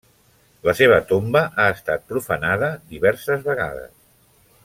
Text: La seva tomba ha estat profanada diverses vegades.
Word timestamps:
La 0.67 0.73
seva 0.79 0.95
tomba 1.11 1.43
ha 1.51 1.67
estat 1.75 2.07
profanada 2.13 2.71
diverses 2.95 3.47
vegades. 3.51 3.95